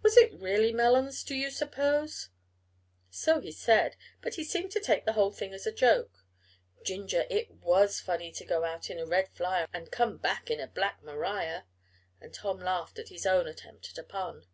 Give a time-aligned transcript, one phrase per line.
[0.00, 2.28] "Was it really melons, do you suppose?"
[3.10, 6.24] "So he said, but he seemed to take the whole thing as a joke.
[6.84, 7.26] Ginger!
[7.28, 10.68] It was funny to go out in a red flyer and come back in a
[10.68, 11.64] Black Maria,"
[12.20, 14.44] and Tom laughed at his own attempt at a pun.